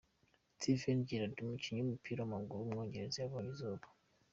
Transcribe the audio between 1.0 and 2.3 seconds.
Gerrard, umukinnyi w’umupira